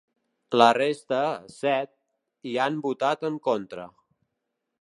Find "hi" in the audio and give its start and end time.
2.53-2.57